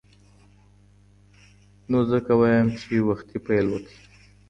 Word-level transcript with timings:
نو 1.89 1.99
ځکه 2.11 2.31
وایم 2.39 2.67
چې 2.81 3.05
وختي 3.07 3.37
پیل 3.45 3.65
وکړئ. 3.69 3.97